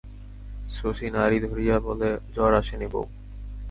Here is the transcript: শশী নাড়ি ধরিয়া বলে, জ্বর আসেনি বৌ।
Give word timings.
শশী 0.71 1.07
নাড়ি 1.09 1.37
ধরিয়া 1.39 1.75
বলে, 1.79 2.09
জ্বর 2.33 2.51
আসেনি 2.53 2.87
বৌ। 2.87 3.03